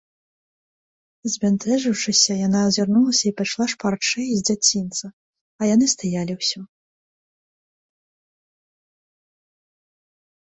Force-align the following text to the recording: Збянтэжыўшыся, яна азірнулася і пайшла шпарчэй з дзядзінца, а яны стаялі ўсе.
Збянтэжыўшыся, 1.33 2.37
яна 2.47 2.59
азірнулася 2.69 3.25
і 3.29 3.33
пайшла 3.41 3.65
шпарчэй 3.73 4.27
з 4.39 4.41
дзядзінца, 4.49 5.05
а 5.63 5.69
яны 5.71 5.89
стаялі 5.93 6.37
ўсе. 6.37 6.65